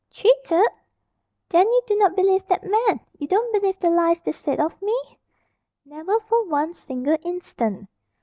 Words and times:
"Cheated!" 0.09 0.65
"Then 1.49 1.67
you 1.67 1.81
do 1.85 1.95
not 1.95 2.15
believe 2.15 2.47
that 2.47 2.63
man? 2.63 3.01
You 3.19 3.27
don't 3.27 3.53
believe 3.53 3.77
the 3.77 3.91
lies 3.91 4.19
they 4.19 4.31
said 4.31 4.59
of 4.59 4.81
me?" 4.81 4.99
"Never 5.85 6.19
for 6.21 6.43
one 6.47 6.73
single 6.73 7.17
instant." 7.21 7.87